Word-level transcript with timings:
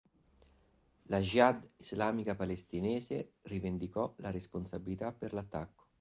La 1.09 1.19
Jihad 1.19 1.67
islamica 1.77 2.33
palestinese 2.35 3.33
rivendicò 3.43 4.15
la 4.17 4.31
responsabilità 4.31 5.11
per 5.11 5.31
l'attacco. 5.31 5.89